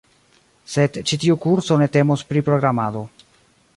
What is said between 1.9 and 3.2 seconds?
temos pri programado